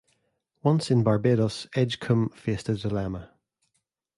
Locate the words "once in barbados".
0.63-1.67